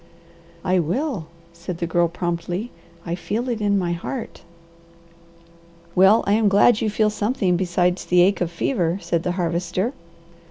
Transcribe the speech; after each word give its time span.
"I 0.65 0.79
will," 0.79 1.27
said 1.53 1.77
the 1.77 1.85
Girl 1.85 2.07
promptly. 2.07 2.71
"I 3.05 3.13
feel 3.13 3.47
it 3.49 3.61
in 3.61 3.77
my 3.77 3.93
heart." 3.93 4.41
"Well 5.93 6.23
I 6.25 6.33
am 6.33 6.47
glad 6.49 6.81
you 6.81 6.89
feel 6.89 7.11
something 7.11 7.55
besides 7.55 8.03
the 8.03 8.21
ache 8.21 8.41
of 8.41 8.49
fever," 8.49 8.97
said 8.99 9.21
the 9.21 9.33
Harvester. 9.33 9.93